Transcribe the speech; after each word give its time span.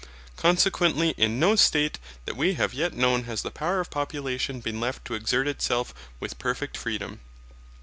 Consequently 0.35 1.09
in 1.15 1.39
no 1.39 1.55
state 1.55 1.99
that 2.25 2.35
we 2.35 2.55
have 2.55 2.73
yet 2.73 2.95
known 2.95 3.25
has 3.25 3.43
the 3.43 3.51
power 3.51 3.79
of 3.79 3.91
population 3.91 4.59
been 4.59 4.79
left 4.79 5.05
to 5.05 5.13
exert 5.13 5.47
itself 5.47 5.93
with 6.19 6.39
perfect 6.39 6.75
freedom. 6.75 7.19